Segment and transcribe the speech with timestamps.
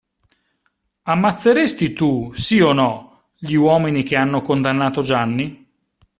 [1.03, 5.69] Ammazzeresti tu, sì o no, gli uomini che hanno condannato Gianni?